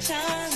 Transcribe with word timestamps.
time. 0.08 0.47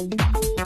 Müzik 0.00 0.59